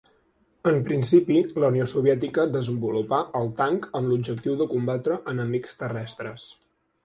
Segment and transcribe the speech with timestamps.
[0.69, 6.53] En principi, la Unió Soviètica desenvolupà el tanc amb l'objectiu de combatre enemics terrestres.